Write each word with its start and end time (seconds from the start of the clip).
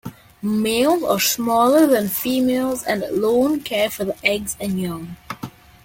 Males 0.41 1.03
are 1.03 1.19
smaller 1.19 1.85
than 1.85 2.09
females 2.09 2.81
and 2.83 3.03
alone 3.03 3.59
care 3.61 3.87
for 3.87 4.03
the 4.03 4.15
eggs 4.25 4.57
and 4.59 4.81
young. 4.81 5.15